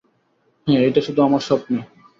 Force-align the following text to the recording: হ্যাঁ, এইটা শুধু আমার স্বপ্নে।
হ্যাঁ, 0.67 0.81
এইটা 0.81 1.01
শুধু 1.01 1.19
আমার 1.21 1.41
স্বপ্নে। 1.41 1.79